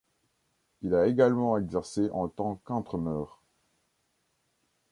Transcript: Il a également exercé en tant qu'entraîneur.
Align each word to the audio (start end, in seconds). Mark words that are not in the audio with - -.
Il 0.81 0.95
a 0.95 1.05
également 1.05 1.59
exercé 1.59 2.09
en 2.11 2.27
tant 2.27 2.55
qu'entraîneur. 2.63 3.39